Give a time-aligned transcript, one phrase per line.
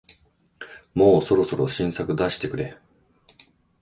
[0.95, 2.75] もうそろそろ新作出してくれ